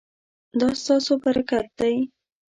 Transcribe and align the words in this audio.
دا 0.59 0.69
ستاسو 0.81 1.11
برکت 1.23 1.65
دی 1.79 1.95